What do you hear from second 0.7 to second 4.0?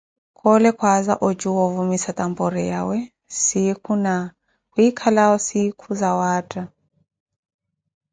khwaaza ocuwa ovumisa tampori yawe siikhu